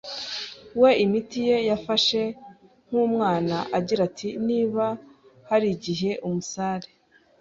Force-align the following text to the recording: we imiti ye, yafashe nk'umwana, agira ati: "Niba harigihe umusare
we 0.81 0.91
imiti 1.05 1.39
ye, 1.49 1.57
yafashe 1.69 2.21
nk'umwana, 2.87 3.55
agira 3.77 4.01
ati: 4.09 4.29
"Niba 4.47 4.85
harigihe 5.49 6.11
umusare 6.27 6.89